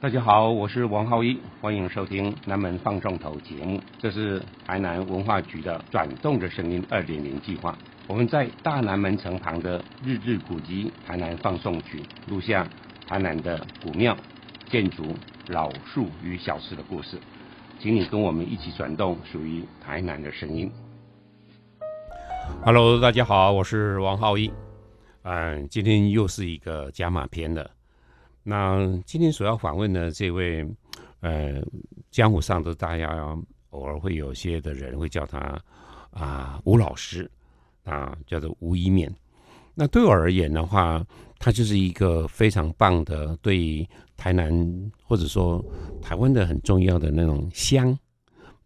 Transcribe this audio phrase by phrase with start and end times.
[0.00, 3.80] 大家好，我是王浩一，欢迎收听南门放送头节目。
[3.98, 7.76] 这是台南文化局的“转动的声音”二点零计划。
[8.06, 12.64] 我们在大南门城旁的日治古迹台南放送区录下
[13.08, 14.16] 台南的古庙、
[14.70, 15.02] 建筑、
[15.48, 17.18] 老树与小吃的故事，
[17.80, 20.70] 请你跟我们一起转动属于台南的声音。
[22.64, 24.52] Hello，大家好，我是王浩一。
[25.22, 27.68] 嗯，今天又是一个加码篇了。
[28.48, 30.66] 那今天所要访问的这位，
[31.20, 31.62] 呃，
[32.10, 33.36] 江湖上的大家
[33.68, 35.62] 偶尔会有些的人会叫他
[36.08, 37.30] 啊吴老师
[37.84, 39.14] 啊，叫做吴一面。
[39.74, 41.04] 那对我而言的话，
[41.38, 44.50] 他就是一个非常棒的对台南
[45.04, 45.62] 或者说
[46.00, 47.94] 台湾的很重要的那种香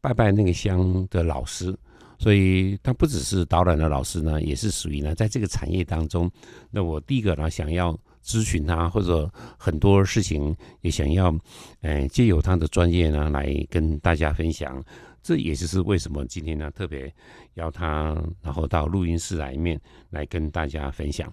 [0.00, 1.76] 拜拜那个香的老师。
[2.20, 6.30] 所以他不只是导览的老师呢，也是属于呢在这个产业当中。
[6.70, 7.98] 那我第一个呢想要。
[8.24, 11.34] 咨询他，或者很多事情也想要，
[11.80, 14.82] 呃，借由他的专业呢来跟大家分享。
[15.22, 17.12] 这也就是为什么今天呢特别
[17.54, 21.32] 邀他，然后到录音室来面来跟大家分享。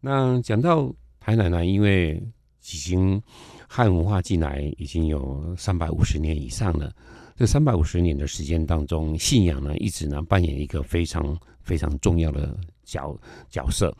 [0.00, 2.22] 那讲到台南呢，因为
[2.70, 3.20] 已经
[3.66, 6.92] 汉文化进来已经有三百五十年以上了，
[7.34, 13.18] 这三百五十年的时间当中，信仰呢一直呢扮演一个非常非常重要的角
[13.48, 13.90] 角色。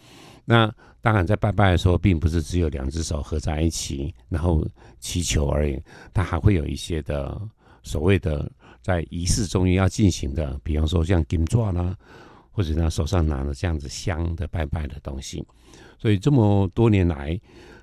[0.44, 4.66] 那当然，在拜拜的时候，并不是只有两只手合在一起，然后
[4.98, 5.80] 祈求而已。
[6.12, 7.40] 它还会有一些的
[7.84, 8.50] 所谓的
[8.82, 11.96] 在仪式中要进行的，比方说像金钻啦，
[12.50, 15.42] 或者呢手上拿着这样子香的拜拜的东西。
[16.00, 17.40] 所以这么多年来，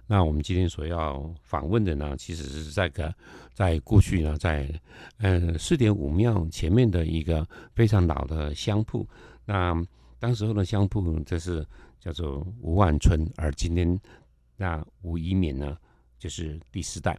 [0.07, 3.11] 那我们今天所要访问的呢，其实是在个
[3.53, 4.69] 在过去呢，在
[5.19, 9.07] 嗯四点五庙前面的一个非常老的香铺。
[9.45, 9.73] 那
[10.19, 11.66] 当时候的香铺，这是。
[12.06, 14.00] 叫做吴万春，而今天
[14.56, 15.75] 那吴一勉呢，
[16.20, 17.17] 就是第四代。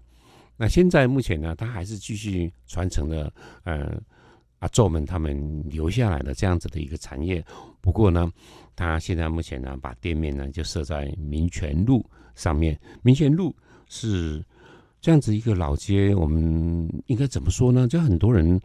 [0.57, 3.33] 那现在目前呢，他还是继续传承了
[3.65, 4.01] 呃
[4.61, 7.45] 阿宙们他们留下来的这样子的一个产业。
[7.81, 8.33] 不过呢，
[8.77, 12.79] 他现在目前呢，把店面呢就设在民权路上面。
[13.03, 13.53] 民权路
[13.89, 14.41] 是
[15.01, 17.89] 这样子一个老街，我们应该怎么说呢？
[17.89, 18.61] 就很多人。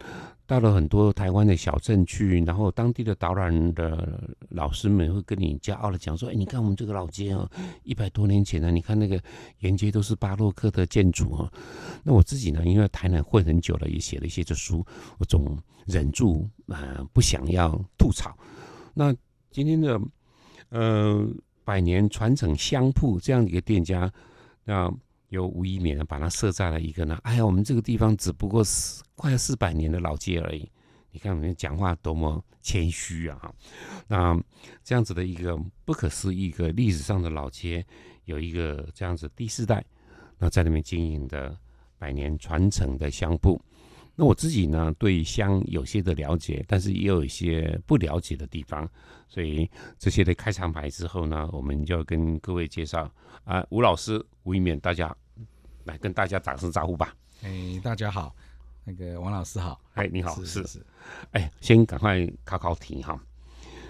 [0.51, 7.49] 到了很多台湾的小镇去，然后当地的导览的老师们会跟你骄傲的讲说：“哎，你看我们这个老街啊，
[7.83, 9.17] 一百多年前呢，你看那个
[9.59, 11.49] 沿街都是巴洛克的建筑啊。”
[12.03, 14.85] 那我自己呢，因为台南混很久了，也写了一些这书，
[15.19, 18.37] 我总忍住啊不想要吐槽。
[18.93, 19.15] 那
[19.51, 19.97] 今天的
[20.67, 21.25] 呃
[21.63, 24.11] 百年传承香铺这样一个店家，
[24.65, 24.93] 那。
[25.31, 30.69] 由吴一勉把它设在了一个呢，哎呀，我们这个地方只不过是快要四百年的老街而已。
[31.09, 33.53] 你看我们讲话多么谦虚啊！
[34.07, 34.37] 那
[34.83, 37.85] 这样子的一个不可思议一个历史上的老街，
[38.25, 39.83] 有一个这样子第四代，
[40.37, 41.57] 那在那边经营的
[41.97, 43.61] 百年传承的香铺。
[44.21, 48.87] 那我自己呢，对香有些的了解，但是也有一些不了解的地方。
[49.27, 49.67] 所以
[49.97, 53.11] 这些的开场白之后呢，我们就跟各位介绍
[53.45, 55.11] 啊，吴老师吴一勉，大家。
[55.85, 57.15] 来跟大家打声招呼吧。
[57.41, 58.35] 哎，大家好，
[58.83, 59.81] 那个王老师好。
[59.95, 60.85] 哎，你好，是是。
[61.31, 63.19] 哎，先赶快考考题哈。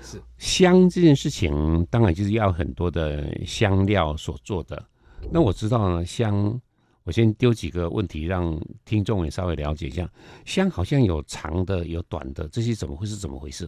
[0.02, 4.82] 是香这件事情，当然就是要很多的香料所做的。
[5.30, 6.58] 那我知道呢，香，
[7.04, 10.08] 我先丢几个问题，让听众也稍微了解一下。
[10.46, 13.68] 香好像有长的，有短的，这些怎么会是怎么回事？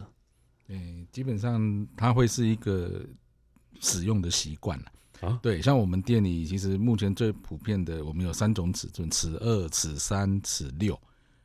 [0.68, 3.04] 哎，基本上它会是一个
[3.80, 4.84] 使用的习惯了。
[5.20, 10.98] 啊，对，像我们店里其实目前最普遍的，我们有三种尺寸：尺二、尺三、尺六。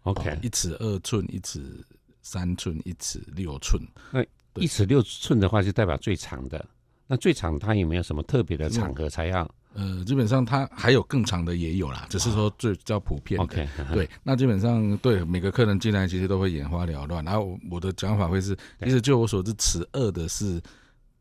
[0.04, 1.84] OK，一尺二寸、一尺
[2.22, 3.82] 三寸、一尺六寸。
[4.12, 4.24] 那
[4.62, 6.64] 一尺六寸的话，就代表最长的。
[7.08, 9.50] 那最长它有没有什么特别的场合才要？
[9.74, 13.40] 呃，基本上它还有更长的也有啦，只是说最较普遍。
[13.40, 17.24] OK，对，那基本上对每个客人进来其实都会眼花缭乱。
[17.24, 20.62] 然后我的讲法会是，其实就我所知，尺二的是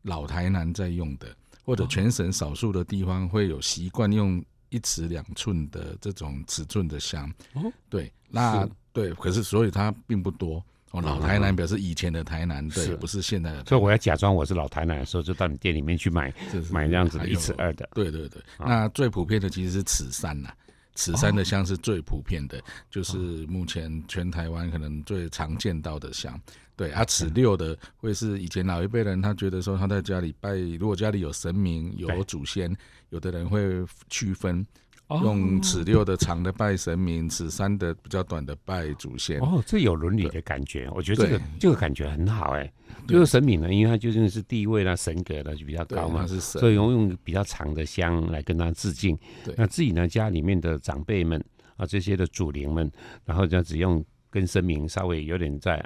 [0.01, 1.27] 老台南在用的。
[1.65, 10.63] 或者全省少数的地方会有习惯用一尺两寸的这种尺寸的香，哦，对，那对，可是所以它并不多。
[10.91, 13.63] 哦，老台南表示以前的台南，对，不是现在的。
[13.65, 16.33] 所以我要假装我是老台南的时候，就到你店里面去买，
[16.71, 17.87] 买这样子的一尺二的。
[17.93, 20.49] 对对对，那最普遍的其实是尺三呐。
[20.95, 26.37] 尺三的香是最普遍的，就是目前全台湾可能最常见到的香。
[26.75, 32.75] 对，啊，尺六的会是以前老一辈人他觉得说他在家里拜，如果家里有神明有祖先，
[33.11, 34.65] 有的人会区分
[35.09, 39.39] 用尺六的长的拜神明，尺三的比较短的拜祖先。
[39.39, 42.71] 哦，这有伦理的感觉，我觉得这个这个感觉很好哎。
[43.07, 49.17] 就是神明呢，因为他究竟是地位啦、神格呢就比较高嘛，所以用用比较长的香来跟他致敬。
[49.55, 51.43] 那自己呢，家里面的长辈们
[51.77, 52.91] 啊，这些的祖灵们，
[53.25, 55.83] 然后就只用跟神明稍微有点在。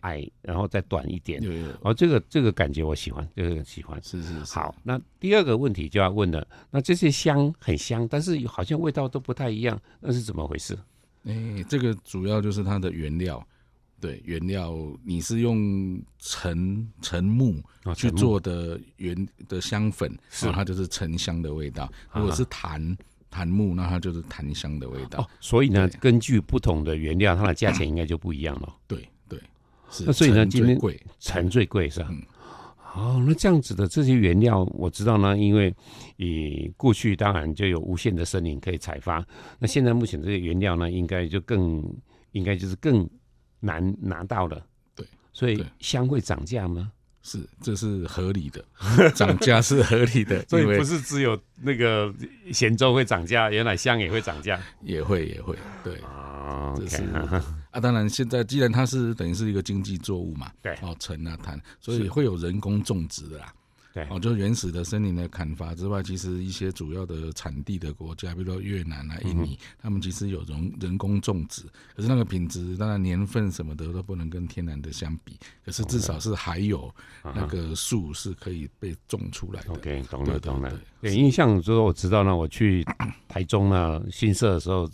[0.00, 1.64] 矮，然后再短一点对。
[1.82, 4.02] 哦，这个这个感觉我喜欢，这个喜欢。
[4.02, 4.54] 是是是。
[4.54, 10.78] 好，那第二个问题就要问了，那这些香很香，但是好像味道都不太一样，那是怎么回事？
[11.24, 13.46] 哎，这个主要就是它的原料。
[14.00, 17.62] 对，原料你是用沉沉木
[17.94, 21.86] 去做的原的香粉，是它就是沉香的味道。
[22.14, 22.96] 如果是檀
[23.28, 25.20] 檀木，那它就是檀香的味道。
[25.20, 28.74] 哦所以呢，根据不同的原料，它的价钱应该就不一样了。
[28.86, 29.06] 对。
[30.06, 32.10] 那所以呢，今天贵，沉最贵是吧？
[32.94, 35.72] 哦，那这样子的这些原料，我知道呢，因为
[36.16, 39.24] 以过去当然就有无限的森林可以采发，
[39.58, 41.84] 那现在目前这些原料呢，应该就更
[42.32, 43.08] 应该就是更
[43.60, 44.60] 难拿到了。
[44.96, 46.90] 对，所以香会涨价吗？
[47.22, 48.64] 是，这是合理的，
[49.14, 52.12] 涨价是合理的， 所以不是只有那个
[52.50, 55.54] 咸粥会涨价，原来香也会涨价，也会也会，
[55.84, 57.02] 对啊，这是
[57.70, 63.52] 啊，当然现在既然它是等于是一个经济作物嘛，对，哦，沉啊炭，所以会有人工种植的啦。
[63.92, 71.64] 对，哦，就原始的森林的砍伐之外，其实一些主要的产地的国家，比如说越南啊、印尼，他们其实有人人工种植，
[71.96, 76.88] 可是那个品质，当然年份什么的都不能跟天然的相比，可是至少是还有
[77.34, 79.72] 那个树是可以被种出来的。
[79.72, 80.72] OK，懂了懂了。
[81.00, 82.84] 对，印象中我知道呢，我去
[83.26, 84.88] 台中呢新社的时候，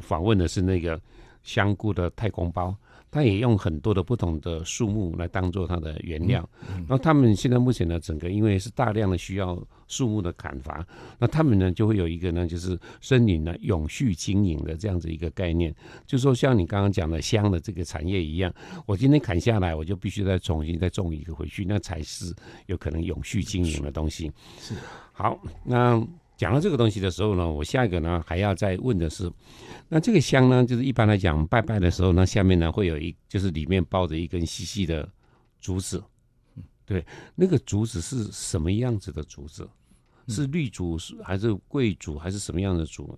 [0.00, 1.00] 访问的是那个
[1.44, 2.76] 香菇的太空包。
[3.10, 6.44] 它也用很多的不同的树木来当做它的原料，
[6.78, 9.56] 然后他们现在目前呢，整个因为是大量的需要
[9.86, 10.84] 树木的砍伐，
[11.20, 15.72] 那他们呢就会有一个呢，就是森林呢永续经营的这样子一个概念，
[16.04, 18.52] 就说像你刚刚讲的香的这个产业一样，
[18.84, 22.34] 我今天砍下来，我就必须再重新再种一个回去，那才是
[22.66, 24.28] 有可能永续经营的东西。
[24.58, 24.74] 是，
[25.12, 26.04] 好，那。
[26.36, 29.30] 讲到这个东西的时候呢，我下一个呢还要再问的是，
[29.88, 35.08] 那这个香呢，就是一般来讲拜拜的时候呢，下面呢会有一，就是里面包着一根细细的
[35.60, 36.02] 竹子，
[36.84, 37.04] 对，
[37.34, 39.68] 那个竹子是什么样子的竹子？
[40.26, 43.14] 是绿竹是还是桂竹还是什么样的竹？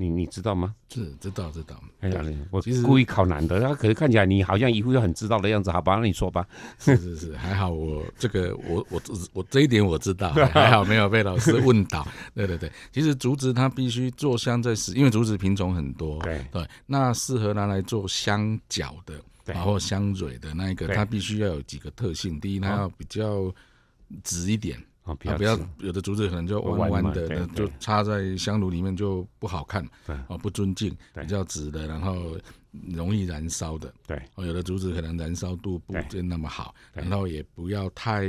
[0.00, 0.76] 你你知道吗？
[0.88, 1.74] 是知道知道。
[1.98, 5.72] 哎呀，我其实故意考难的，他可是看起来你好像一副很知道的样子。
[5.72, 6.46] 好吧，那你说吧。
[6.78, 9.02] 是是是，还好我这个我我
[9.32, 12.06] 我这一点我知道， 还好没有被老师问倒。
[12.32, 16.22] 对对对，其实竹子它必须做香在使，因为竹子品种很多。
[16.22, 22.38] 对对，那适合拿来做香角的，然后香蕊的那一个，它必须要有几个特性。
[22.38, 23.52] 第一，它要比较
[24.22, 24.80] 直一点。
[25.08, 32.36] 啊，不要有的竹子可能就弯弯的，那就插在香炉里面就不好看，对，啊，不尊敬，比较直的，然后
[32.92, 33.78] 容易燃烧。
[33.78, 38.24] 的，对，哦，有的竹子可能燃烧度不见那么好，然后也不要太，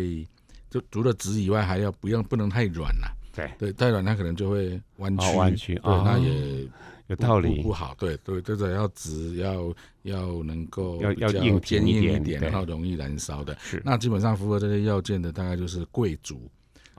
[0.69, 6.67] 就除了直以外，还要不要不能太软了，对，对，太软它可能就会弯曲，弯曲，对，那也
[7.07, 9.73] 有道理，不好，对对，这个要直，要
[10.03, 16.47] 要能够要要硬坚硬一点，然后容易燃烧的，是，那基本上符合这些要件的，大概就是贵族。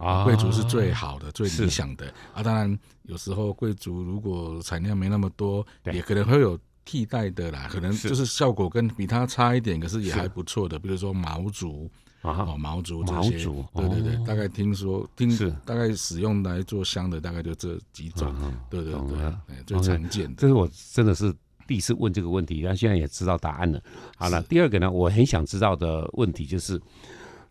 [0.01, 2.43] 啊，贵族是最好的、最理想的啊！
[2.43, 7.69] 当然，有时候贵族如果产量没那么多，也可能会有替代的啦。
[7.71, 10.79] 可能就是效果跟比它差一点，可是也还不错的。
[10.79, 11.91] 比如说毛竹
[12.23, 13.31] 啊，哦，毛竹这些，
[13.75, 15.29] 对对对，大概听说听
[15.67, 18.35] 大概使用来做香的，大概就这几种，
[18.71, 20.35] 对对对，最常见的。
[20.39, 21.31] 这是我真的是
[21.67, 23.79] 第一次问这个问题，那现在也知道答案了。
[24.17, 26.81] 好了，第二个呢，我很想知道的问题就是。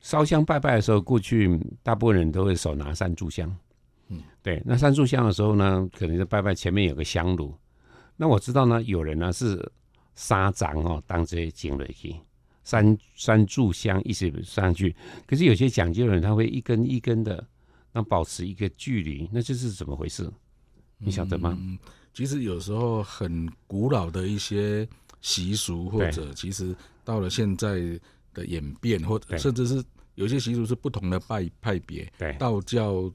[0.02, 3.54] 烧香拜拜的时候，过去大部分人都会手拿三炷香，
[4.08, 4.62] 嗯，对。
[4.66, 7.54] 那三炷香的时候呢，可能是拜拜前面有个香炉。
[8.16, 9.62] 那我知道呢，有人呢是
[10.16, 12.16] 沙掌哦，当这些经雷去
[12.64, 14.96] 三三炷香一起上去。
[15.28, 17.46] 可是有些讲究的人，他会一根一根的，
[17.92, 20.32] 那保持一个距离，那这是怎么回事？
[20.98, 21.58] 你晓得吗？
[22.14, 24.88] 其实有时候很古老的一些
[25.20, 28.00] 习俗，或者其实到了现在。
[28.40, 29.84] 的演变，或者甚至是
[30.16, 32.34] 有些习俗是不同的派派别，对。
[32.40, 33.12] 道教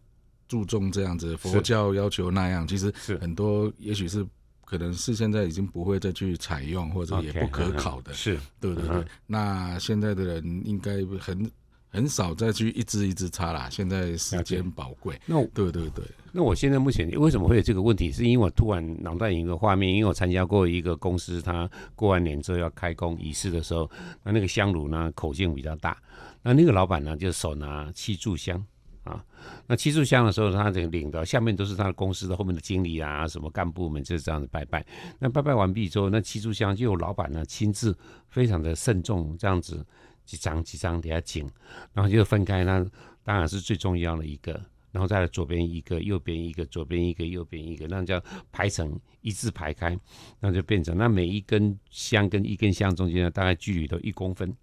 [0.47, 4.27] 注重这样子，佛教要求那样，其实很多也许是
[4.65, 8.39] 可能是现在已经不会再去采用，或者也不可考的，是。
[8.61, 9.05] 对对对。
[9.27, 11.51] 那现在的人应该很。
[11.95, 15.17] 很少再去一支一支插啦，现在时间宝贵。
[15.27, 18.11] 那对对对，那我现在目前为什么会有这个问题？
[18.11, 23.89] 是因为我突然脑袋有一个画面，因为我参加过一个公司，他过完年之后要开工仪式的时候，
[24.25, 25.97] 那那个香炉呢口径比较大，
[26.43, 28.61] 那那个老板呢就手拿七炷香，
[29.05, 29.25] 啊。
[29.67, 34.85] 那七炷香的时候，他这个领的下面都是他的公司的后面的经理啊，什么干部们就是这样子拜拜。
[35.21, 37.97] 那拜拜完毕之后，那七炷香就有老板呢亲自
[38.31, 39.85] 非常的慎重这样子
[40.25, 41.49] 几张几张给他请，
[41.93, 42.65] 然后就分开。
[42.65, 42.85] 那
[43.23, 44.53] 当然是最重要的一个，
[44.93, 49.99] 然后再来左边一个，右边一个，左边一个，右边一个，那叫排成一字排开，
[50.41, 54.55] 那就变成那每一根香跟一根香中间呢，大概距离都一公分。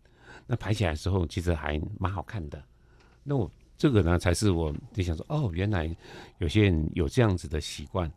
[0.48, 2.64] 那排起来的时候，其实还蛮好看的。
[3.24, 3.50] 那我。
[3.78, 5.90] 这个呢，才是我就想说，哦，原来
[6.38, 8.12] 有些人有这样子的习惯。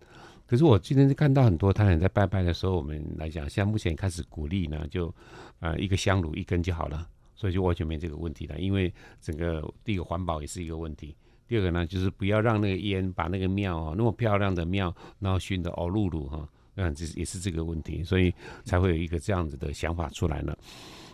[0.47, 5.15] 可是我今天看到很多他人在拜拜的时候，我们来讲，现在目前开始鼓励呢，就
[5.61, 8.59] 呃一个香炉一根就好了，所以就完全没这个问题了。
[8.59, 18.33] 因为整个第一个环保也是一个问题，第二个呢，就是不要让那个烟把那个庙啊那么漂亮的庙，然后熏的哦露露哈，嗯，这也是这个问题，所以
[18.65, 20.57] 才会有一个这样子的想法出来了。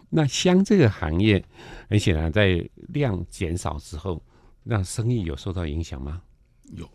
[0.09, 1.45] 那香这个行业，
[1.89, 4.23] 很显然在量减少之后。
[4.63, 6.21] 那生意有受到影响吗？
[6.77, 6.87] 有，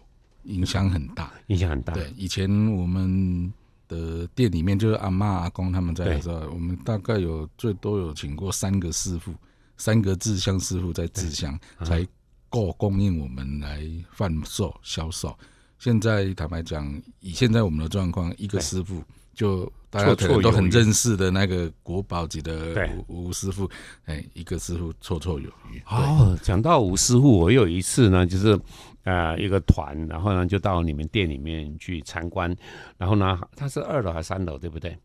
[0.43, 1.93] 影响很大，影响很大。
[1.95, 3.51] 对，以前我们
[3.87, 9.33] 的店里面就是阿妈阿公他们在的时候，我们大概有最多有请过三个师傅，
[9.77, 12.05] 三个制香师傅在制香，才
[12.49, 15.37] 够供应我们来贩售销售。
[15.79, 19.71] 现在坦白讲，以现在我们的状况，一个师傅就。
[19.87, 22.75] 大家可能都很认识的那个国宝级的
[23.07, 23.69] 吴吴师傅，
[24.03, 25.81] 哎，一个师傅绰绰有余。
[25.87, 28.59] 哦，讲到吴师傅，我有一次呢，就是
[29.05, 32.53] 呃一个团，然后呢就到你们店里面去参观，
[32.97, 34.95] 然后呢它是二楼还是三楼，对不对？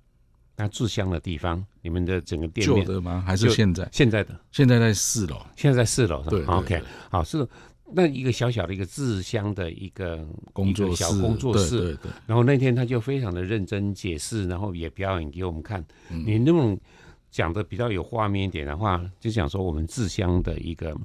[0.57, 3.25] 那制香的地方，你们的整个店旧的吗？
[3.27, 3.89] 还是现在？
[3.91, 4.39] 现在的？
[4.53, 5.41] 现在在四楼。
[5.57, 6.23] 现在在四楼。
[6.29, 7.49] 对，OK，好是。
[7.93, 12.13] 那一个小小的一个制香的一个工作小工作室，对对。
[12.25, 15.85] 然后那天他就非常的认真解释，然后也表演给我们看。
[16.09, 16.79] 你那种
[17.31, 20.97] 讲的比较有画面一点的话，就讲说我们制香的一个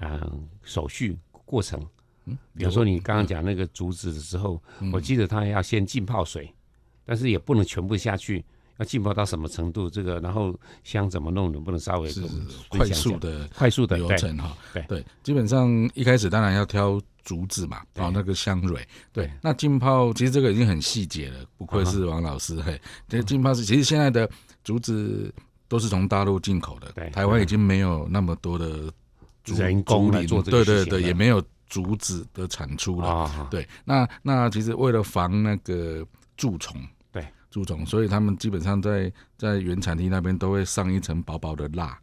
[0.00, 1.16] 嗯手续
[1.46, 1.80] 过程。
[2.28, 6.52] 嗯，比如说你刚刚讲那个竹子的时候，我记得它要先浸泡水，
[7.04, 8.44] 但是也不能全部下去。
[8.78, 9.90] 要浸泡到什么程度？
[9.90, 11.50] 这个然后香怎么弄？
[11.50, 12.22] 能不能稍微是
[12.68, 14.56] 快速的快速的流程哈？
[14.72, 18.86] 对对，基本上一开始当然要挑竹子嘛，然后那个香蕊。
[19.12, 22.62] 对，那浸泡其实这个已经很细节了，不愧是王老师。
[22.62, 24.30] 嘿，这浸泡是其实现在的
[24.62, 25.34] 竹子
[25.66, 28.92] 都是从大陆进口的，对，台湾已经没有那么多的
[29.44, 33.48] 人工来做这个，对对对，也没有竹子的产出了。
[33.50, 36.06] 对，那那其实为了防那个
[36.36, 36.80] 蛀虫。
[37.10, 41.98] 对蛀虫，所以他们基本上在在原产地那边都会上一层薄薄的蜡，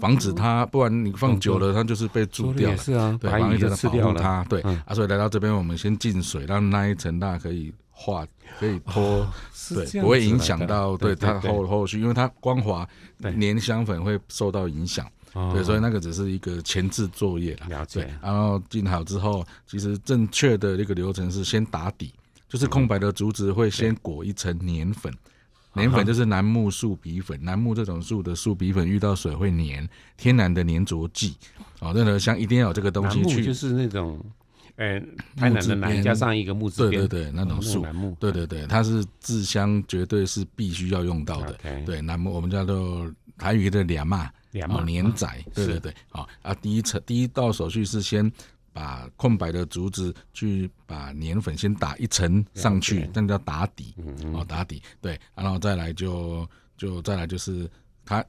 [0.00, 2.76] 防止它，不然你放久了，它就是被蛀掉了。
[2.78, 4.44] 是啊，对，防止它保护它。
[4.48, 8.26] 对，啊，所以来到这边，我们先进水，让那一层蜡可以化，
[8.58, 9.26] 可以脱，
[9.74, 12.88] 对，不会影响到对它后后续，因为它光滑，
[13.20, 15.06] 粘香粉会受到影响。
[15.32, 18.08] 对，所以那个只是一个前置作业了解。
[18.22, 22.12] 然后进好之后，其实正确的那个流程是先打底。
[22.48, 25.10] 就是空白的竹子会先裹一层粘粉，
[25.74, 31.34] 粘粉就是楠木树皮粉，楠木这种树的树皮粉遇到水会粘，天然的粘着剂。
[31.80, 34.22] 哦，任何香一定要有这个东西去，就是那种，
[34.76, 35.00] 呃，
[35.34, 41.58] 太南的南加上一个木字对对对，那种树楠木，对对对，它是制香绝对是必须要用到的。
[41.86, 45.80] 对，楠木我们叫做台语的两嘛，两嘛年仔，对对。
[45.80, 48.32] 对，好啊，第一层第一道手续是先。
[48.74, 53.94] 把空白的竹子去把粘粉先打一层上去，那叫打底，
[54.32, 57.70] 哦，打底，对，然后再来就就再来就是
[58.02, 58.24] 它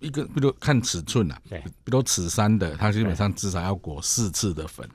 [0.00, 4.86] 一个，比如看尺寸呐，对，比如尺三的，它基本上至少要裹四次的粉，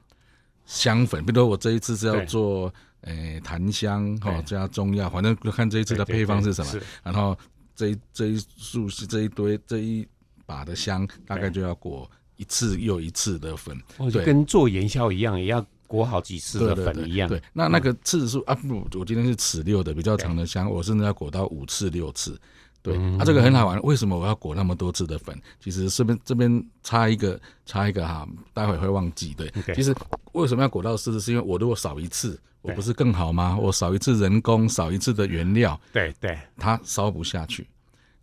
[0.67, 2.71] 香粉，比如我这一次是要做
[3.01, 7.35] 诶檀香哈加中药，反正看这一次的配方是什么，然后
[7.75, 10.07] 这一这一束是这一堆这一
[10.51, 12.09] 把的香大概就要裹。
[12.37, 13.79] 一次又一次的粉，
[14.11, 17.29] 对，跟做元宵一样，也要裹好几次的粉一样。
[17.29, 22.35] 对，那那个次数啊，不，我今天是尺六的比较长的香，我甚至要裹到五次六次。
[22.81, 23.79] 对，啊，这个很好玩。
[23.83, 25.39] 为什么我要裹那么多次的粉？
[25.59, 29.35] 其实这边这边插一个插一个哈，待会会忘记。
[29.35, 29.93] 对，其实
[30.31, 31.19] 为什么要裹到四次？
[31.19, 33.55] 是因为我如果少一次，我不是更好吗？
[33.55, 37.67] 我少一次人工，少一次的原料，对对，它烧不下去。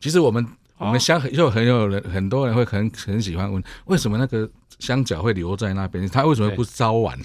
[0.01, 0.45] 其实我们。
[0.79, 6.09] 我们香又很有人，很多人会很很喜欢问，为什么那个香角会留在那边？
[6.09, 7.19] 它为什么不烧完？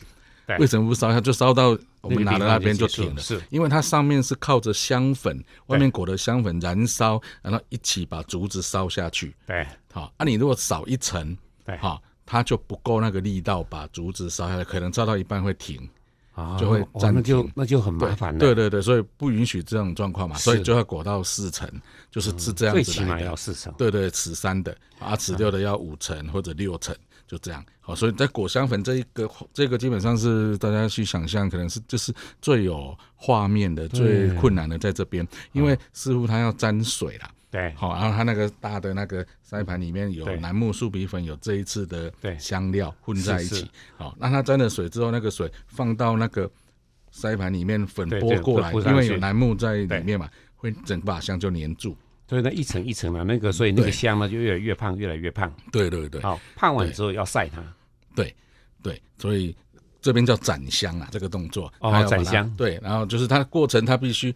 [0.59, 3.21] 为什么不烧它就烧到我们拿的那边就停了？
[3.21, 9.33] 是，因为它上面是靠着香粉，外面裹的香粉燃烧，然后一起把竹子烧下去。
[9.47, 15.89] 对，好，啊，你如果少一层，对，好，它就不够那个力道把竹子烧下来，可能烧到一半会停。
[16.33, 18.39] 啊，就会那就那就很麻烦了。
[18.39, 21.69] 对对对，所以不允许这种状况嘛，所以就要裹到四层，
[22.09, 23.71] 就是是这样子最起码要四层。
[23.77, 26.95] 对对，尺三的啊，尺六的要五层或者六层，
[27.27, 27.63] 就这样。
[27.81, 32.11] 好，所以在裹香粉这一个这个基本上是大家去想象，可能是就是
[32.41, 37.29] 最有画面的、最困难的在这边，因为似乎它要沾水啦。
[37.51, 43.69] 对，好，然后它那个大的那个筛盘里面有楠木树皮粉，有这一次的香料混在一起。
[43.95, 46.49] 好，那它沾了水之后，那个水放到那个
[47.13, 51.95] 筛盘里面，粉拨过来，因为有楠木在里面嘛，会整把香就粘住。
[52.27, 55.53] 所以那一层一层的，那个所以那个香呢就越来越胖，越来越胖。
[55.71, 56.19] 对对对。
[56.21, 57.61] 好，胖完之后要晒它。
[58.15, 58.35] 对
[58.81, 59.55] 对，所以
[60.01, 61.71] 这边叫斩香啊，这个动作。
[61.79, 62.51] 哦，斩香。
[62.57, 64.33] 对，然后就是它过程，它必须。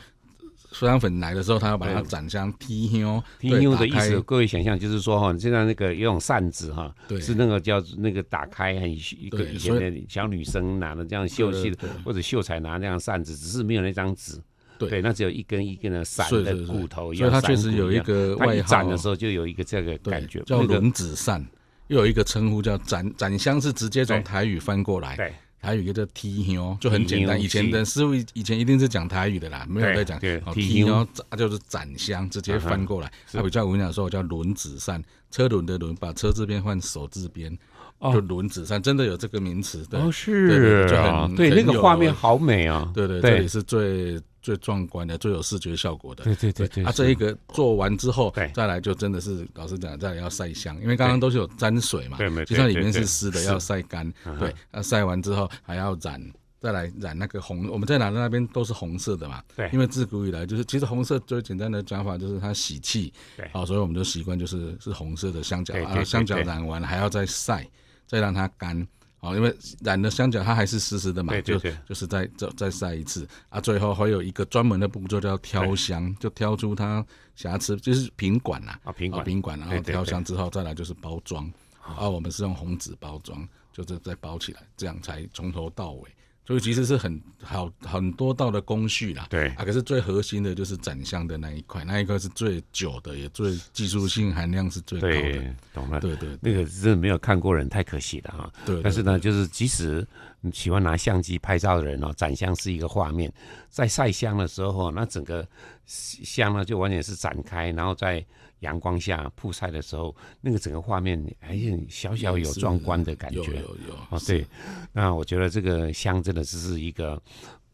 [0.71, 3.23] 酸香粉来的时候，他要把它斩香踢妞。
[3.39, 14.39] 踢妞的意思，各位想象就是说哈，现在那个有种扇子哈，是那个叫那个打开，很一个以前的小女生拿的这样秀气的，或者秀才拿那样扇子，只是没有那张纸。
[14.77, 17.27] 对，那只有一根一根的散的骨头一样。
[17.29, 18.67] 所以它确实有一个外号。
[18.67, 21.43] 斩的时候就有一个这个感觉，叫轮子扇，
[21.87, 25.15] 又有一个称呼叫展展香，是直接从台语翻过来。
[25.15, 25.33] 对。
[25.61, 27.41] 台语叫踢香，就很简单。
[27.41, 30.19] 以前的师傅以前一定是讲台语的啦，没有在讲
[30.53, 33.11] 踢香，就是展香，直接翻过来。
[33.31, 37.57] 他比较文雅说叫轮子扇，车轮的轮，把车字边换手字边，
[38.01, 39.85] 就轮子扇，真的有这个名词。
[39.91, 42.89] 哦，是啊，对，那个画面好美啊。
[42.93, 44.21] 对对，这里是最。
[44.41, 46.83] 最壮观的、最有视觉效果的，对对对对。
[46.83, 54.11] 啊，这一个做完之后，再来就真的是老师讲，再来要晒香，因为刚刚都是有沾水嘛，对，就算里面是湿的，要晒干。
[54.39, 56.21] 对，那晒完之后还要染，
[56.59, 57.67] 再来染那个红。
[57.69, 67.67] 我们在哪的那边都是红色的嘛，对，因为自古以来就是，其实红色最简单的讲法就是它喜气，对，好，所以我们就习惯就是是红色的香角啊，香角染完还要再晒，
[68.05, 68.87] 再让它干。
[69.27, 71.57] 哦，因为染的香蕉它还是湿湿的嘛，就
[71.87, 73.27] 就是再再再晒一次。
[73.49, 77.05] 啊，最后还有一个专门的步骤叫挑香，就挑出它
[77.35, 79.23] 瑕疵，就是品管呐，啊品管。
[79.25, 86.09] 品管，然后挑香之后再来就是包装，啊我们是用红纸包装，就是再包起来，这样才从头到尾。
[86.47, 95.55] 所以其实是很好很多道的工序啦，对啊，可是最核心的就是展箱的那一块，那一块是最久的，也最技术性含量是最高的。
[95.73, 98.53] 懂了，对对，那个真的没有看过人太可惜了哈。
[98.65, 100.07] 对，但是呢，就是即使
[100.53, 103.29] 喜欢拿相机拍照的人哦，展箱是一个画面，
[103.69, 105.45] 在晒箱的时候，那整个
[105.85, 108.25] 箱呢就完全是展开，然后在。
[108.61, 113.41] 阳光下曝晒的时候，那个整个画面还是小小有壮观的感觉。
[113.41, 114.43] 有有有哦，对。
[114.91, 117.21] 那我觉得这个香真的只是一个，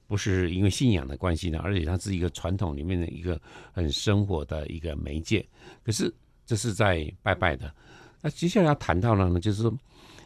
[0.08, 3.40] 不是因为信仰的关系呢，而且它是一个传统里面的一个
[3.72, 5.46] 很生活的一个媒介。
[5.84, 6.14] 可是
[6.46, 7.74] 这是在拜拜的。
[8.22, 9.74] 那接下来要谈到了呢，就是说，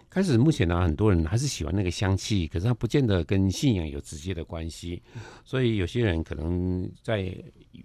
[0.09, 5.03] 开始目前呢，很多人还是喜欢那个香气，可是它不见得跟信仰有直接的关系。
[5.45, 7.21] 所以有些人可能在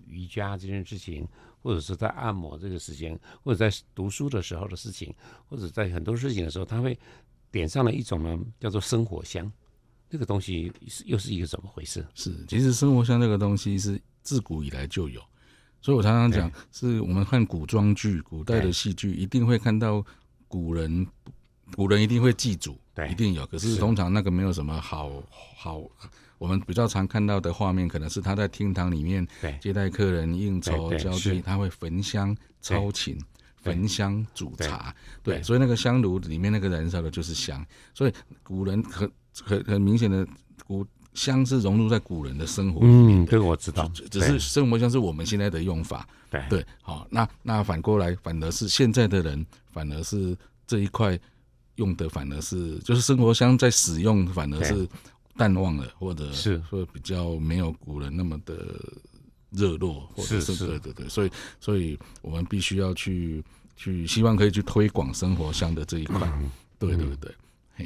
[0.09, 1.29] 瑜伽这件事情。
[1.63, 5.15] 或者是在按摩这个时间，或者在读书的时候的事情，
[5.49, 6.99] 或者在很多事情的时候，他会
[7.51, 9.51] 点上了一种呢，叫做生活香。
[10.11, 12.07] 这个东西是又是一个怎么回事？
[12.15, 15.23] 是，其实生活香这个东西是自古以来就有，
[15.81, 20.05] 所以我常常讲，是我们看古装剧、古代的戏剧，一定会看到
[20.49, 21.07] 古人，
[21.77, 23.47] 古人一定会祭祖，对，一定有。
[23.47, 25.11] 可是通常那个没有什么好
[25.57, 25.83] 好。
[26.43, 29.25] 我们比较常看到的画面，可能是他在厅堂里面
[29.61, 33.17] 接待客人、应酬交际，他会焚香操琴、
[33.63, 34.93] 焚香煮茶。
[35.23, 37.65] 对，所以那个香炉里面那个燃烧的就是香。
[37.95, 39.09] 所以古人很
[39.41, 40.27] 很很明显的，
[40.67, 43.25] 古香是融入在古人的生活里面。
[43.25, 46.05] 这个我知道，只是生活香是我们现在的用法。
[46.29, 51.17] 对对，好，那那反过来，反而是现在的人，反而是这一块
[51.77, 54.89] 用的，反而是就是生活香在使用，反而是。
[55.37, 56.63] 淡忘了，或者是。
[56.69, 58.79] 说比较没有古人那么的
[59.51, 63.43] 热络，或者是对对对，所以所以我们必须要去
[63.77, 66.33] 去希望可以去推广生活香的这一块，
[66.79, 67.35] 对对对。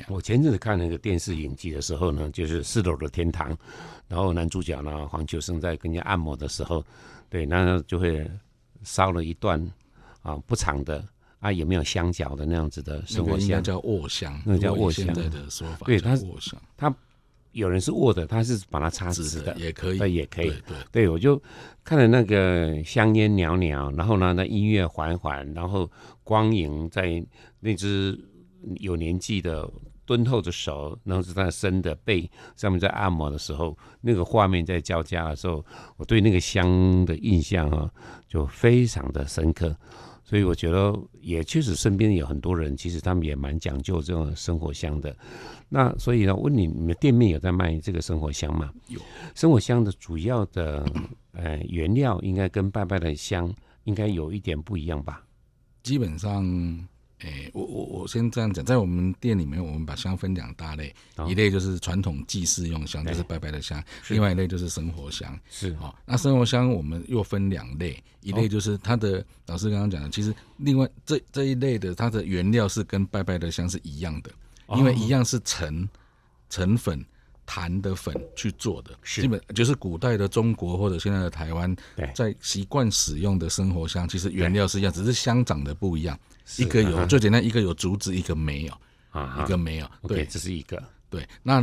[0.09, 3.57] 我前阵子看那个电视影集的时候呢，就是四楼的天堂，
[4.09, 6.85] 然后男主角呢黄秋生在跟人家按摩的时候，
[7.31, 8.29] 对，那就会
[8.83, 9.59] 烧了一段
[10.21, 11.03] 啊不长的
[11.39, 16.95] 啊也没有香脚的那样子的生活香，那叫卧香，那叫卧香的说法，对，他卧香，他。
[17.57, 20.51] 有人是握的，他是把它擦直的，也可以，也可以。
[20.51, 21.42] 对对，我就
[21.83, 25.90] 看了那个香烟袅袅，然后呢，那音乐缓缓，然后
[26.23, 27.25] 光影在
[27.61, 28.19] 那只
[28.81, 29.66] 有年纪的
[30.05, 35.64] 敦厚的手，然后是他伸的背上面在按摩的时候，那个画面在交加的时候，
[35.97, 37.90] 我对那个香的印象啊，
[38.29, 39.75] 就非常的深刻。
[40.29, 45.17] 所以我觉得也确实身边有很多人，其实他们也蛮讲究这种生活香的。
[45.69, 48.73] 那所以呢，问你，你们店面有在卖这个生活香吗？
[48.89, 49.01] 有。
[49.37, 50.85] 生活香的主要的
[51.31, 55.25] 呃原料应该跟拜拜的香应该有一点不一样吧？
[55.85, 56.45] 基本上
[57.20, 65.38] 诶，我我我先这样讲，在我们店里面，我们把香分两大类，哦一类就是传统祭祀用香，就是拜拜的香；另外一类就是生活香。
[65.48, 74.31] 是哦，那生活香我们又分两类，一类哦就是它的老师刚刚讲的，其实另外这这一类的它的原料是跟拜拜的香是一样的，
[74.76, 75.88] 因为哦一样是陈
[76.50, 77.05] 陈粉。
[77.48, 81.76] 檀的粉去做的，是基本就是古代的中国或者现在的台湾，
[82.12, 86.18] 在习惯使用的生活香，其实原料是一样，只是香长得不一样。
[86.47, 88.73] 是一个有啊最简单，一个有竹子，一个没有，
[89.11, 89.91] 啊一个没有。
[90.09, 90.25] 对。
[90.25, 90.83] 这是一个。
[91.11, 91.57] 对，那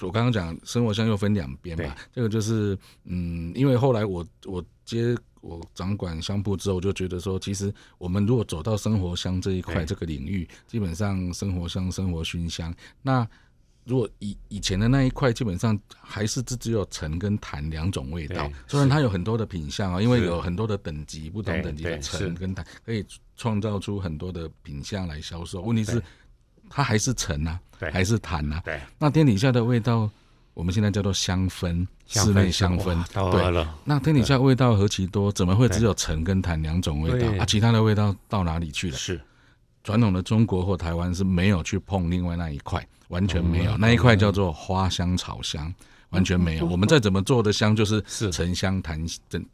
[0.00, 1.86] 我刚刚讲生活香又分两边对。
[1.86, 9.86] 嘛，这个就是嗯，因为后来我我接我掌管香铺之后，我就觉得说，其实我们如果走到生活香这一块对。
[9.86, 13.28] 这个领域，基本上生活香、生活熏香，那
[13.88, 23.02] 如果以以前的那一块，基本上还是只只有橙跟檀两种味道，虽然它有很多的品相啊，因为有很多的等级，不同等级的橙跟檀，可以
[23.34, 25.62] 创造出很多的品相来销售。
[25.62, 26.02] 问题是，
[26.68, 27.90] 它还是橙啊，对。
[27.90, 28.60] 还是檀啊。
[28.62, 28.78] 对。
[28.98, 30.10] 那天底下的味道，
[30.52, 33.74] 我们现在叫做香氛，室内香氛对，了。
[33.84, 37.26] 那天底下味道何其多，怎么会只有橙跟檀两种味道？
[37.42, 37.46] 啊？
[37.46, 38.96] 其他的味道到哪里去了？
[38.98, 39.18] 是。
[39.82, 43.72] 传统的中国或台湾是没有去碰另外那一块，完全没有。
[43.72, 45.72] 哦那一块叫做花香草香，
[46.10, 46.66] 完全没有。
[46.68, 49.04] 我们再怎么做的香，就是是沉香、檀、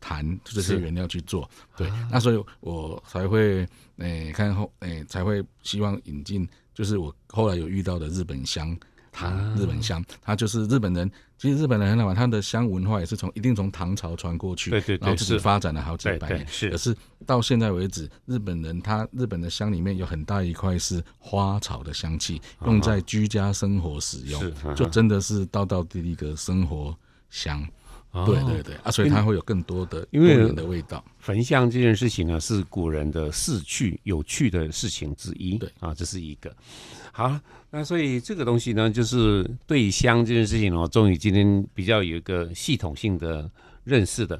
[0.00, 1.48] 檀这些原料去做。
[1.76, 3.66] 对，那所以我才会
[3.98, 8.76] 诶、看后诶、才会希望引进，就是我后来有遇到的日本香。
[9.14, 11.10] 唐啊日本香，它就是日本人。
[11.36, 16.46] 其实日本人很好玩，他的香文化也是从一定从唐朝传过去，对对对然后自己是发展了好几对百年。
[16.46, 16.96] 是可是
[17.26, 24.40] 到现在为止，日本人他日本的香里面有很大一块是花草的香气，用在居家生活使用
[24.74, 26.96] 就真的是道道地地的生活
[27.30, 27.66] 香。
[28.12, 31.04] 哦对对对啊，所以它会有更多的因为多元的味道。
[31.24, 35.56] 焚香这件事情呢，是古人的逝去有趣的事情之一。
[35.56, 36.54] 对啊，这是一个。
[37.12, 43.50] 好，那所以这个东西呢，就是对香这件事情哦，终于今天比较有一个系统性的
[43.84, 44.36] 认识的。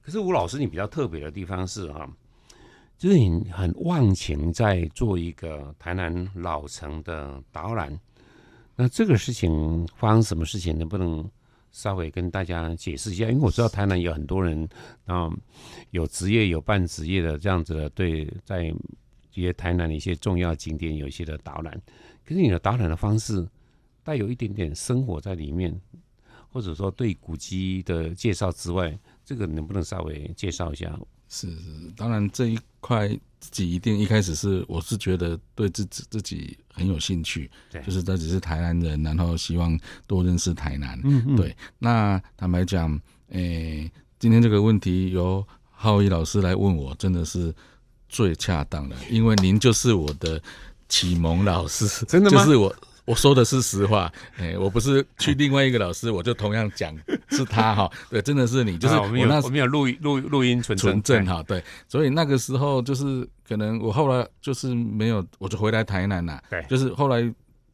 [0.00, 2.08] 可是吴老师，你比较特别的地方是哈、
[2.96, 7.98] 就是你很忘情在做一个台南老城的导览。
[8.76, 11.28] 那这个事情发生什么事情，能不能
[11.72, 13.30] 稍微跟大家解释一下？
[13.30, 14.68] 因为我知道台南有很多人
[15.06, 15.30] 啊、
[15.90, 18.74] 有职业有半职业的这样子的，对，在一
[19.40, 21.80] 些台南的一些重要景点有一些的导览。
[22.24, 23.46] 可是你的导览的方式
[24.02, 25.78] 带有一点点生活在里面，
[26.52, 30.98] 或者说对古迹的介绍之外，这个能不能稍微介绍一下？
[31.28, 33.08] 是是，当然这一块
[33.40, 41.00] 自己一定一开始是我是觉得对自己自己很有兴趣对，就是他只是台南人，然后希望多认识台南。
[41.02, 43.00] 嗯嗯，对，那坦白讲，
[43.30, 47.54] 诶、今天这个问题由浩一老师来问我，真的是
[48.08, 50.40] 最恰当的，因为您就是我的
[50.88, 52.74] 启蒙老师，真的吗就是我。
[53.10, 56.96] 我说的是实话，哎、我不是去另外一个老师，我就同样讲
[57.30, 66.64] 是他哈， 对，真的是你，就是啊我那我们有录录录音存纯证正哈，对，所以那个时候就是可能我后来就是没有，我就回来台南啦，对。
[66.68, 67.20] 就是后来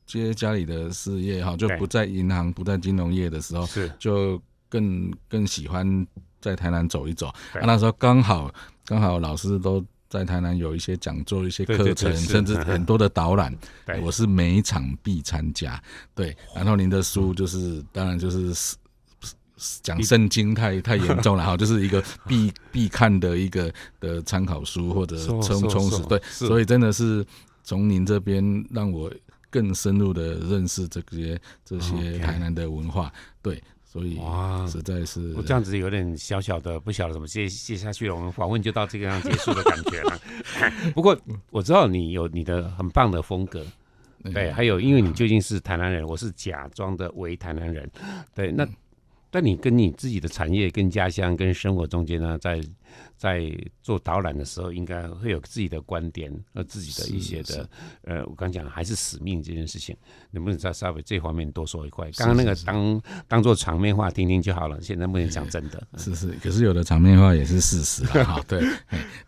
[0.06, 3.92] 接家里的事业哈，就不在银行、不在金融业的时候，是。
[3.98, 6.06] 就更更喜欢
[6.40, 7.26] 在台南走一走。
[7.26, 8.50] 啊、那时候刚好
[8.86, 13.54] 刚好老师都在台南有一些讲座、一些课程，甚至很多的导览，
[14.02, 15.82] 我是每一场必参加。
[16.14, 18.76] 对，然后您的书就是当然就是。
[19.80, 21.42] 讲圣经太太 严重了。
[21.42, 26.02] 哈，就是一个必必看的一个的参考书或者充充实。
[26.02, 27.24] 对，所以真的是
[27.64, 29.10] 从您这边让我
[29.48, 33.62] 更深入的认识这些这些台南的文化，对，
[33.96, 34.66] 所以哇。
[34.66, 40.20] 实在是我这样子有点小小的不晓得怎么接接下去了，我们访问就到这个样结束的感觉了。
[40.94, 41.16] 不过
[41.50, 43.64] 我知道你有你的很棒的风格，
[44.34, 47.88] 对，还有因为你究竟是台南人，我是假装的伪台南人，
[48.34, 48.66] 对，那
[49.36, 52.58] 但你跟你自己的产业、跟家乡、跟生活中间呢，在
[53.18, 57.68] 在做导览的时候，应该会有自己的观点和自己的一些的
[58.04, 59.94] 呃，我刚讲还是使命这件事情，
[60.30, 62.10] 能不能再稍微这方面多说一块？
[62.12, 65.86] 刚刚那个当当做场面话听听就好了，现在不能讲真的。
[65.98, 68.58] 是是，可是有的场面话也是事实啦， 哈，对，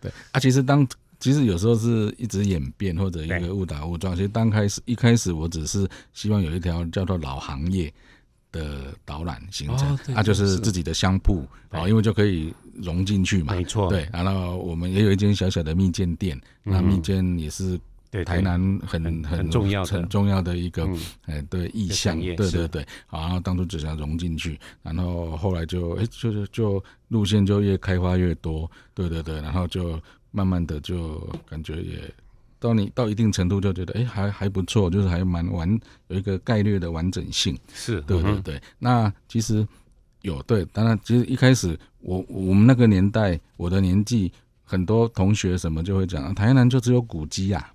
[0.00, 0.88] 对啊，其实当
[1.20, 4.16] 其实有时候是一直演变或者一个误打误撞。
[4.16, 7.92] 其实刚开始一开始我只是希望有一条叫做老行业
[8.52, 10.58] 的导览行程哦，啊，就是是。
[10.58, 11.80] 自己的香铺对。
[11.80, 13.54] 哦，因为就可以融进去嘛。
[13.54, 17.78] 没错，对，然后我们也有一间小小的蜜饯店，那嗯蜜饯也是
[18.24, 19.92] 台南很很很很重要的。
[19.92, 20.98] 很重要的一个嗯。
[21.26, 32.14] 哎，对意的向，产业是对对对，好，然后当初只想融进去，然后后来就哎，就是就路线就越开发越多，对对对，然后就慢慢的就感觉也
[32.60, 35.68] 到你到一定程度就觉得，哎，还还不错，就是还蛮完
[36.08, 37.58] 有一个概率的完整性。
[37.72, 38.62] 是对对对。
[38.78, 39.66] 那其实
[40.22, 44.32] 有对，当然其实一开始我我们那个年代，我的年纪，
[44.64, 47.72] 很多同学什么就会讲，台南就只有古迹啊，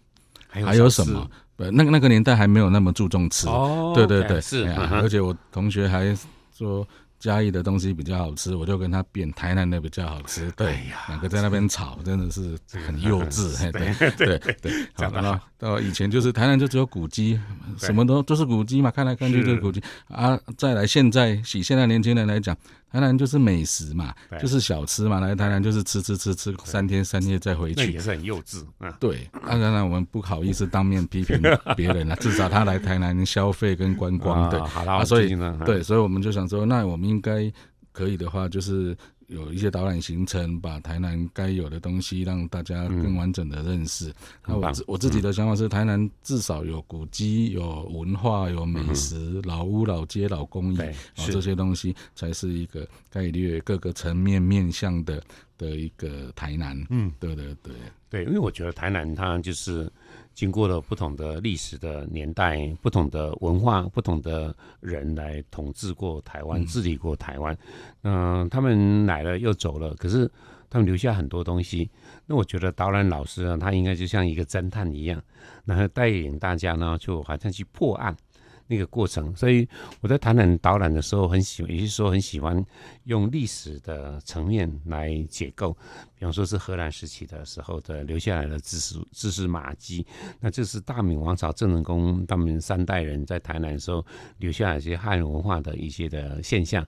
[0.48, 1.30] 还有什么？
[1.58, 3.48] 呃，那个那个年代还没有那么注重吃。
[3.48, 4.68] 哦，对对对，是。
[4.70, 6.16] 而且我同学还
[6.56, 6.88] 说。
[7.24, 10.52] 嘉义的东西比较好吃，我就跟他辩台南的比较好吃。
[10.58, 13.72] 对，两个在那边吵，真的是很幼稚。
[13.72, 17.40] 对对对， 好了，到以前就是台南就只有古迹，
[17.78, 20.38] 什么都都是古迹嘛，看来看去就是古迹啊。
[20.58, 22.58] 再来现在以现在年轻人来讲。
[22.94, 25.20] 台南就是美食嘛，就是小吃嘛。
[25.20, 28.64] 来台南就是吃吃吃吃三天三夜再回去，那也是很幼稚。
[29.00, 31.42] 对，那当然我们不好意思当面批评
[31.76, 37.52] 别人了， 至少他来台南消费跟观光，对，啊，所以对，所以我们就想说，那我们应该
[37.94, 38.98] 可以的话，就是。
[39.28, 44.14] 有一些导览行程，把台南该有的东西让大家更完整的认识。
[44.46, 50.78] 那我我自己的想法是，台南至少有古迹、有文化、有美食、老屋、老街、老工艺，
[51.16, 55.24] 这些东西才是一个概略各个层面面向的
[55.58, 56.78] 的一个台南。
[56.90, 57.74] 嗯，对对对
[58.10, 59.92] 对，因为我觉得台南它就是。
[60.34, 67.58] 经过了不同的历史的年代、不同的文化、不同的人来统治过台湾、治理过台湾，
[68.02, 70.30] 嗯，他们来了又走了，可是
[70.70, 71.90] 他们留下很多东西。
[72.26, 75.22] 那我觉得导览老师啊，他应该就像一个侦探一样，
[75.66, 78.16] 然后带领大家呢，就好像去破案。
[78.74, 79.68] 那个过程，所以
[80.02, 82.66] 我在谈谈导览的时候，很喜，有些时候很喜欢
[83.04, 85.72] 用历史的层面来解构，
[86.18, 90.04] 比方说是荷兰时期的时候的留下来的知识知识马迹，
[90.40, 94.04] 那这是大明王朝郑成功他们三代人在台南的时候
[94.40, 96.84] 留下来一些汉文化的一些的现象，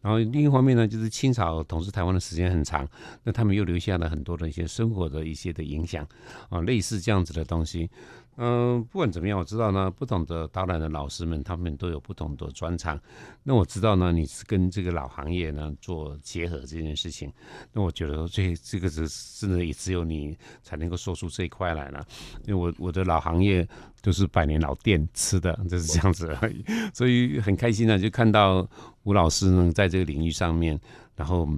[0.00, 2.88] 然后另一方面呢，就是清朝统治台湾的时间很长，
[3.24, 6.06] 那他们又留下了很多的一些生活的一些的影响。
[6.48, 7.90] 啊，类似这样子的东西。
[8.36, 13.00] 嗯，不管怎么样，我知道呢，不同的导览的老师们，他们都有不同的专长。
[13.44, 17.32] 那我知道呢，你是跟这个老行业呢做结合这件事情。
[17.72, 19.06] 那我觉得这这个是
[19.38, 22.04] 真的也只有你才能够说出这一块来了。
[22.44, 23.64] 因为我我的老行业
[24.02, 26.64] 都是百年老店吃的，就是这样子而已。
[26.92, 28.68] 所以很开心呢，就看到
[29.04, 30.80] 吴老师呢在这个领域上面，
[31.14, 31.48] 然后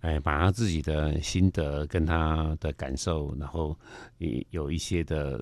[0.00, 3.78] 哎把他自己的心得跟他的感受，然后
[4.16, 5.38] 也有一些的。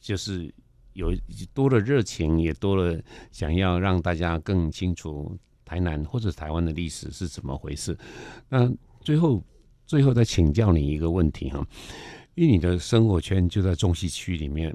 [0.00, 0.52] 就是
[0.94, 1.12] 有
[1.54, 7.96] 多了热情，也多了想要让大家更清楚台南或者台湾的历史是怎么回事。
[8.48, 8.68] 那
[9.00, 9.42] 最后，
[9.86, 11.64] 最后再请教你一个问题哈，
[12.34, 14.74] 因为你的生活圈就在中西区里面，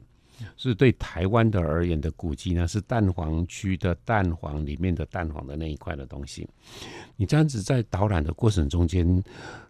[0.55, 6.47] 是对台湾的而言的古迹呢，是蛋黄区的蛋黄里面的蛋黄的那一块的东西。
[7.17, 9.23] 你这样子在导览的过程中间，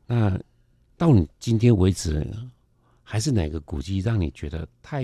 [0.05, 0.39] 那
[0.97, 2.25] 到你今天为止，
[3.01, 5.03] 还是哪个古迹让你觉得太？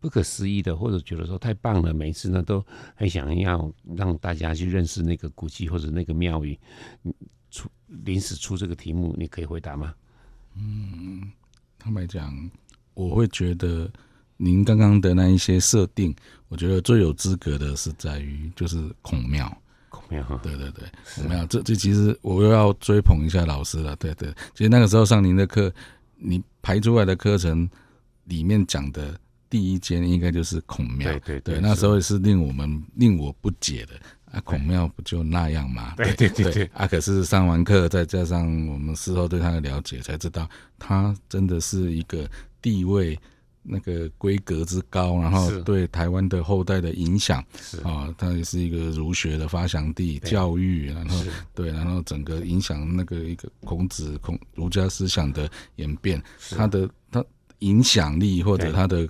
[0.00, 2.64] 不可思议的，或者觉得说太棒了，每一次呢都
[2.96, 6.58] 很想要让大家去认识那个古迹或者那个庙宇。
[7.52, 9.92] 出临时出这个题目，你可以回答吗？
[10.54, 11.32] 嗯，
[11.80, 12.32] 坦白讲，
[12.94, 13.90] 我会觉得
[14.36, 16.14] 您刚刚的那一些设定，
[16.46, 19.52] 我觉得最有资格的是在于就是孔庙。
[19.88, 20.84] 孔庙哈，对对对，
[21.16, 21.44] 孔庙。
[21.46, 23.96] 这这其实我又要追捧一下老师了。
[23.96, 25.74] 对对，其实那个时候上您的课，
[26.14, 27.68] 你排出来的课程
[28.26, 29.18] 里面讲的。
[29.50, 33.94] 第一间应该就是孔庙，对对对，那时候也是令我们令我不解的。
[34.30, 35.94] 啊，孔庙不就那样吗？
[35.96, 42.30] 对对对对，啊，可是上完课再加上我们事后对他的了解，才知道他真的是一个
[42.62, 43.18] 地位
[43.60, 47.44] 那个规格之高，然后对台湾的后代的影响。
[47.82, 57.24] 啊，他也是一个儒学的发祥地，教育，然后对，然后整个影响那个一个孔子孔儒家思想的演变，他的他
[57.58, 59.08] 影响力或者他的。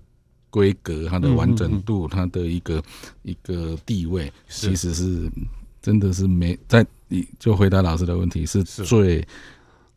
[0.50, 2.82] 规格，它的完整度，它的一个
[3.22, 5.30] 一个地位，其实是
[5.80, 6.86] 真的是没在。
[7.12, 9.26] 你就回答老师的问题，是最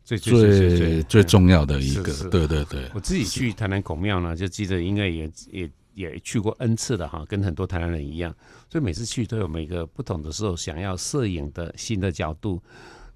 [0.04, 2.12] 最最最重要的一个。
[2.28, 8.34] 对对对，我自己去台南孔庙呢，就记得应该也也也去过 N 次的哈，跟很多台南人一样，
[8.68, 12.60] 所以每次去都有每个不同的时候想要摄影的新的角度，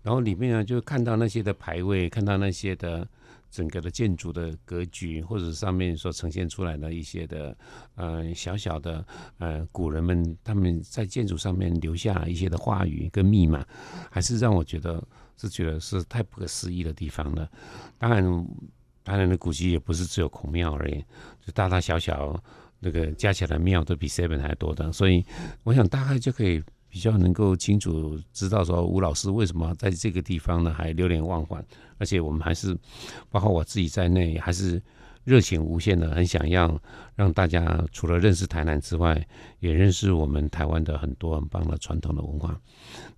[0.04, 3.04] 然后里面呢就看到那些的牌位，看到那些的。
[3.50, 7.56] 整个的建筑的格局，或者上面所呈现出来的一些的，
[7.94, 9.04] 呃，小小的，
[9.38, 13.66] 呃，古人们他们在建筑上面留下一些的话语跟密码，
[14.10, 15.02] 还是让我觉得
[15.36, 17.50] 是觉得是太不可思议的地方了。
[17.98, 18.46] 当然，
[19.02, 21.04] 当然的古迹也不是只有孔庙而已，
[21.44, 22.42] 就大大小小
[22.80, 25.24] 那个加起来庙都比 seven 还多的，所以
[25.64, 26.62] 我想大概就可以。
[26.88, 31.64] 比较能够清楚知道说吴老师为什么在这个地方呢还流连忘返，
[31.98, 32.76] 而且我们还是
[33.30, 34.80] 包括我自己在内，还是
[35.24, 36.80] 热情无限的，很想要
[37.14, 39.26] 让大家除了认识台南之外，
[39.60, 42.58] 也认识我们台湾的很多很棒的传统的文化。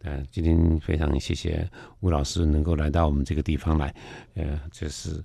[0.03, 3.95] 嗯，今天非常谢谢吴老师能够来到我们这个地方来，
[4.35, 5.23] 呃，就是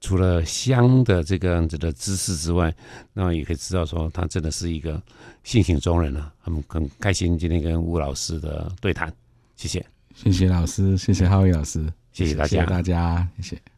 [0.00, 2.72] 除了香的这个样子的知识之外，
[3.12, 5.00] 那也可以知道说他真的是一个
[5.42, 9.12] 性情中人啊，很很开心今天跟吴老师的对谈，
[9.56, 9.84] 谢谢，
[10.14, 13.77] 谢谢老师，谢谢浩宇老师，谢谢大家，谢谢大家，谢谢。